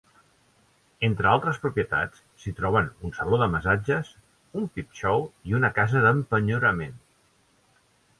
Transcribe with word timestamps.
Entre 1.07 1.27
altres 1.31 1.57
propietats 1.65 2.23
s'hi 2.43 2.53
troben 2.59 2.89
un 3.09 3.13
saló 3.17 3.39
de 3.41 3.47
massatges, 3.55 4.09
un 4.61 4.65
peep-show 4.79 5.27
i 5.51 5.55
una 5.59 5.71
casa 5.77 6.03
d'empenyorament. 6.07 6.97